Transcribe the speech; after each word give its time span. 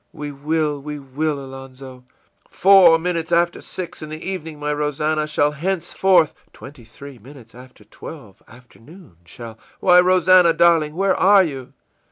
î 0.15 0.31
ìWe 0.31 0.41
will, 0.43 0.81
we 0.81 0.97
will, 0.97 1.37
Alonzo!î 1.37 2.03
ìFour 2.49 2.99
minutes 2.99 3.31
after 3.31 3.61
six, 3.61 4.01
in 4.01 4.09
the 4.09 4.19
evening, 4.27 4.59
my 4.59 4.73
Rosannah, 4.73 5.27
shall 5.27 5.51
henceforth 5.51 6.33
î 6.51 6.57
ìTwenty 6.57 6.87
three 6.87 7.19
minutes 7.19 7.53
after 7.53 7.83
twelve, 7.83 8.41
afternoon 8.47 9.17
shall 9.25 9.59
î 9.79 9.85
ìWhy; 9.89 10.03
Rosannah, 10.03 10.53
darling, 10.53 10.95
where 10.95 11.13
are 11.15 11.43
you? 11.43 11.73